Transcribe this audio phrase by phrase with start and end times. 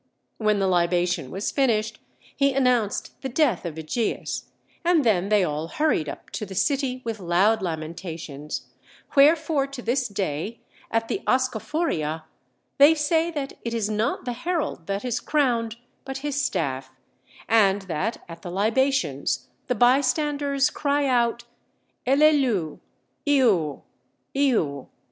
[0.39, 1.99] When the libation was finished
[2.35, 4.45] he announced the death of Ægeus,
[4.83, 8.65] and then they all hurried up to the city with loud lamentations:
[9.15, 10.59] wherefore to this day,
[10.89, 12.23] at the Oschophoria,
[12.79, 16.89] they say that it is not the herald that is crowned, but his staff,
[17.47, 21.43] and that at the libations the bystanders cry out,
[22.07, 22.79] "Eleleu,
[23.27, 23.83] Iou,
[24.35, 24.89] Iou!"